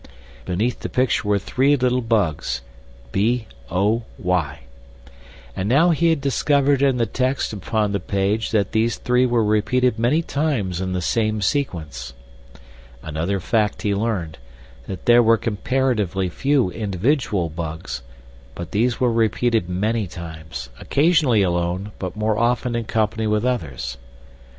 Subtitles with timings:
[0.45, 2.63] Beneath the picture were three little bugs—
[3.11, 3.45] BOY.
[5.55, 9.43] And now he had discovered in the text upon the page that these three were
[9.43, 12.15] repeated many times in the same sequence.
[13.03, 18.01] Another fact he learned—that there were comparatively few individual bugs;
[18.55, 23.97] but these were repeated many times, occasionally alone, but more often in company with others.